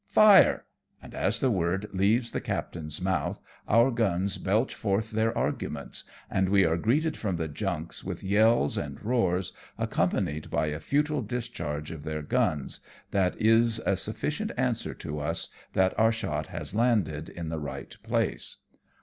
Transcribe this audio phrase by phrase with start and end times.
[0.23, 0.65] "Fire!"
[1.03, 6.49] and as the word leaves the captain's mouth, our guns belch forth their arguments, and
[6.49, 11.21] we are greeted from the junks with yells and roars, accom panied by a futile
[11.21, 12.79] discharge of their guns,
[13.11, 14.01] that is a 32 AMONG TYPHOONS AND PIRATE CRAFT.
[14.01, 18.57] sufficient answer to us that our shot has landed in the right place.